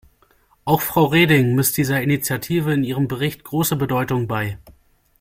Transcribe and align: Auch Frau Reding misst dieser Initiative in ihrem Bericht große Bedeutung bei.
Auch 0.65 0.81
Frau 0.81 1.05
Reding 1.05 1.53
misst 1.53 1.77
dieser 1.77 2.01
Initiative 2.01 2.73
in 2.73 2.83
ihrem 2.83 3.07
Bericht 3.07 3.43
große 3.43 3.75
Bedeutung 3.75 4.27
bei. 4.27 4.57